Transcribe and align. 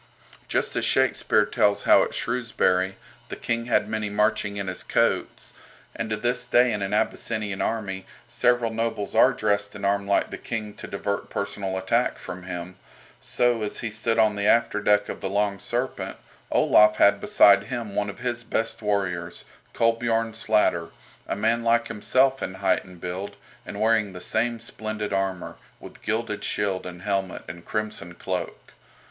Just 0.47 0.75
as 0.75 0.83
Shakespeare 0.83 1.45
tells 1.45 1.83
how 1.83 2.01
at 2.01 2.15
Shrewsbury 2.15 2.97
"the 3.29 3.35
King 3.35 3.65
had 3.65 3.87
many 3.87 4.09
marching 4.09 4.57
in 4.57 4.65
his 4.65 4.81
coats," 4.81 5.53
and 5.95 6.09
to 6.09 6.17
this 6.17 6.43
day 6.47 6.73
in 6.73 6.81
an 6.81 6.91
Abyssinian 6.91 7.61
army 7.61 8.07
several 8.27 8.71
nobles 8.73 9.13
are 9.13 9.31
dressed 9.31 9.75
and 9.75 9.85
armed 9.85 10.09
like 10.09 10.31
the 10.31 10.39
King 10.39 10.73
to 10.73 10.87
divert 10.87 11.29
personal 11.29 11.77
attack 11.77 12.17
from 12.17 12.41
him, 12.41 12.77
so, 13.19 13.61
as 13.61 13.81
he 13.81 13.91
stood 13.91 14.17
on 14.17 14.35
the 14.35 14.47
after 14.47 14.81
deck 14.81 15.07
of 15.07 15.21
the 15.21 15.29
"Long 15.29 15.59
Serpent," 15.59 16.17
Olaf 16.49 16.95
had 16.95 17.21
beside 17.21 17.65
him 17.65 17.93
one 17.93 18.09
of 18.09 18.17
his 18.17 18.43
best 18.43 18.81
warriors, 18.81 19.45
Kolbiorn 19.75 20.33
Slatter, 20.33 20.89
a 21.27 21.35
man 21.35 21.63
like 21.63 21.89
himself 21.89 22.41
in 22.41 22.55
height 22.55 22.83
and 22.83 22.99
build, 22.99 23.35
and 23.67 23.79
wearing 23.79 24.13
the 24.13 24.19
same 24.19 24.59
splendid 24.59 25.13
armour, 25.13 25.57
with 25.79 26.01
gilded 26.01 26.43
shield 26.43 26.87
and 26.87 27.03
helmet 27.03 27.43
and 27.47 27.65
crimson 27.65 28.15
cloak. 28.15 28.73